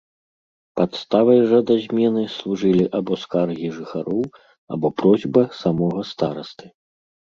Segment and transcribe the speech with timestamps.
[0.79, 4.21] Падставай жа да змены служылі або скаргі жыхароў,
[4.75, 6.65] або просьба самога старасты.